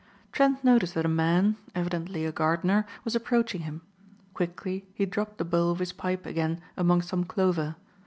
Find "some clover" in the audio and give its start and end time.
7.03-7.75